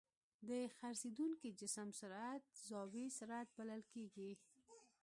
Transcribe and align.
د 0.47 0.49
څرخېدونکي 0.79 1.49
جسم 1.59 1.89
سرعت 1.99 2.43
زاويي 2.69 3.07
سرعت 3.17 3.47
بلل 3.57 3.81
کېږي. 3.93 4.31